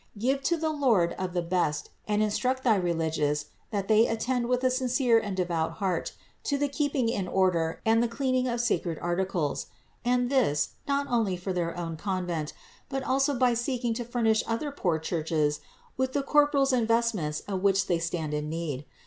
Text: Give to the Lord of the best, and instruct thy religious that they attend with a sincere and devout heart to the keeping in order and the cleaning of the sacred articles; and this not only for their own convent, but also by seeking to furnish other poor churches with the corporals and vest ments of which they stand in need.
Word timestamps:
Give 0.17 0.41
to 0.45 0.57
the 0.57 0.71
Lord 0.71 1.13
of 1.19 1.33
the 1.33 1.43
best, 1.43 1.91
and 2.07 2.23
instruct 2.23 2.63
thy 2.63 2.75
religious 2.75 3.45
that 3.69 3.87
they 3.87 4.07
attend 4.07 4.47
with 4.49 4.63
a 4.63 4.71
sincere 4.71 5.19
and 5.19 5.37
devout 5.37 5.73
heart 5.73 6.13
to 6.45 6.57
the 6.57 6.67
keeping 6.69 7.07
in 7.07 7.27
order 7.27 7.81
and 7.85 8.01
the 8.01 8.07
cleaning 8.07 8.47
of 8.47 8.59
the 8.59 8.65
sacred 8.65 8.97
articles; 8.97 9.67
and 10.03 10.31
this 10.31 10.69
not 10.87 11.05
only 11.07 11.37
for 11.37 11.53
their 11.53 11.77
own 11.77 11.97
convent, 11.97 12.51
but 12.89 13.03
also 13.03 13.35
by 13.37 13.53
seeking 13.53 13.93
to 13.93 14.03
furnish 14.03 14.41
other 14.47 14.71
poor 14.71 14.97
churches 14.97 15.59
with 15.97 16.13
the 16.13 16.23
corporals 16.23 16.73
and 16.73 16.87
vest 16.87 17.13
ments 17.13 17.41
of 17.41 17.61
which 17.61 17.85
they 17.85 17.99
stand 17.99 18.33
in 18.33 18.49
need. 18.49 18.85